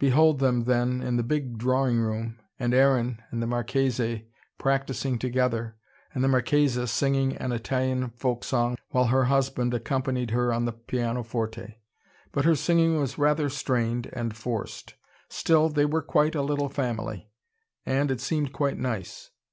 [0.00, 4.26] Behold them then in the big drawing room, and Aaron and the Marchese
[4.58, 5.76] practising together,
[6.12, 10.72] and the Marchesa singing an Italian folk song while her husband accompanied her on the
[10.72, 11.78] pianoforte.
[12.32, 14.94] But her singing was rather strained and forced.
[15.28, 17.30] Still, they were quite a little family,
[17.86, 19.30] and it seemed quite nice.